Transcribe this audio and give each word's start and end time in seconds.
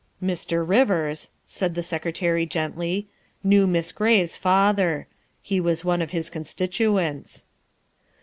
"Mr. 0.31 0.67
Rivers," 0.67 1.29
said 1.45 1.75
the 1.75 1.83
Secretary 1.83 2.43
gently," 2.47 3.07
knew 3.43 3.67
Miss 3.67 3.91
Gray's 3.91 4.35
father. 4.35 5.05
He 5.43 5.59
was 5.59 5.85
one 5.85 6.01
of 6.01 6.09
his 6.09 6.27
constituents." 6.31 7.45